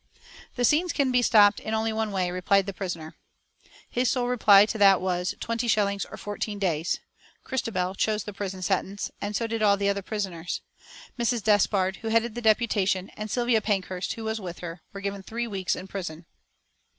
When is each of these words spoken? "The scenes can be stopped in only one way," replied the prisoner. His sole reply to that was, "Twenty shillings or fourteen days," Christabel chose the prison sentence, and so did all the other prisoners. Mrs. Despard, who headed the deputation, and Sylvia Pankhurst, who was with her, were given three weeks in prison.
"The 0.55 0.65
scenes 0.65 0.93
can 0.93 1.11
be 1.11 1.21
stopped 1.21 1.59
in 1.59 1.75
only 1.75 1.93
one 1.93 2.11
way," 2.11 2.31
replied 2.31 2.65
the 2.65 2.73
prisoner. 2.73 3.13
His 3.87 4.09
sole 4.09 4.27
reply 4.29 4.65
to 4.65 4.79
that 4.79 4.99
was, 4.99 5.35
"Twenty 5.39 5.67
shillings 5.67 6.05
or 6.05 6.17
fourteen 6.17 6.57
days," 6.57 6.99
Christabel 7.43 7.93
chose 7.93 8.23
the 8.23 8.33
prison 8.33 8.63
sentence, 8.63 9.11
and 9.21 9.35
so 9.35 9.45
did 9.45 9.61
all 9.61 9.77
the 9.77 9.89
other 9.89 10.01
prisoners. 10.01 10.61
Mrs. 11.19 11.43
Despard, 11.43 11.97
who 11.97 12.07
headed 12.07 12.33
the 12.33 12.41
deputation, 12.41 13.09
and 13.11 13.29
Sylvia 13.29 13.61
Pankhurst, 13.61 14.13
who 14.13 14.23
was 14.23 14.41
with 14.41 14.57
her, 14.57 14.81
were 14.91 15.01
given 15.01 15.21
three 15.21 15.45
weeks 15.45 15.75
in 15.75 15.87
prison. 15.87 16.25